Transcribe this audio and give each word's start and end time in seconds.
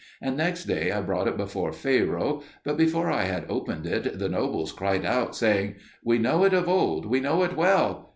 And 0.19 0.35
next 0.35 0.63
day 0.63 0.91
I 0.91 0.99
brought 0.99 1.27
it 1.27 1.37
before 1.37 1.71
Pharaoh; 1.71 2.41
but 2.63 2.75
before 2.75 3.11
I 3.11 3.25
had 3.25 3.45
opened 3.47 3.85
it 3.85 4.17
the 4.17 4.29
nobles 4.29 4.71
cried 4.71 5.05
out, 5.05 5.35
saying, 5.35 5.75
"We 6.03 6.17
know 6.17 6.43
it 6.43 6.53
of 6.55 6.67
old, 6.67 7.05
we 7.05 7.19
know 7.19 7.43
it 7.43 7.55
well!" 7.55 8.09